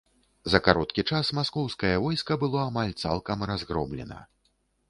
[0.53, 4.19] За кароткі час маскоўскае войска было амаль цалкам разгромлена.